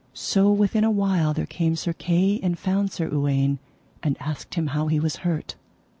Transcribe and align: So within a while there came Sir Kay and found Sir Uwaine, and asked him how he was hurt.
So 0.15 0.51
within 0.51 0.83
a 0.83 0.89
while 0.89 1.31
there 1.31 1.45
came 1.45 1.75
Sir 1.75 1.93
Kay 1.93 2.39
and 2.41 2.57
found 2.57 2.91
Sir 2.91 3.07
Uwaine, 3.11 3.59
and 4.01 4.17
asked 4.19 4.55
him 4.55 4.65
how 4.73 4.87
he 4.87 4.99
was 4.99 5.17
hurt. 5.17 5.53